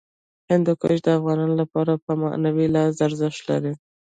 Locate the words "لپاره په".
1.61-2.11